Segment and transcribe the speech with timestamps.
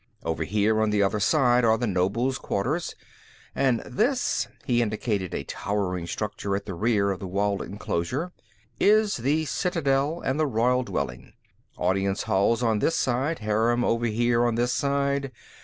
[0.23, 2.95] Over here, on the other side, are the nobles' quarters.
[3.53, 8.31] And this," he indicated a towering structure at the rear of the walled enclosure
[8.79, 11.33] "is the citadel and the royal dwelling.
[11.77, 15.31] Audience hall on this side; harem over here on this side.